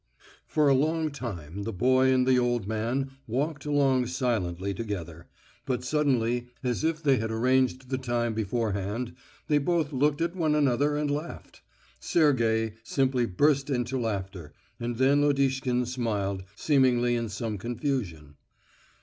[0.47, 5.27] For a long time the boy and the old man walked along silently together,
[5.67, 9.13] but suddenly, as if they had arranged the time beforehand,
[9.47, 11.61] they both looked at one another and laughed.
[11.99, 18.37] Sergey, simply burst into laughter, and then Lodishkin smiled, seemingly in some confusion.